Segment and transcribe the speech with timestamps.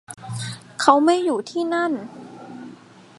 [0.81, 1.91] เขาไม่อยู่ที่นั่น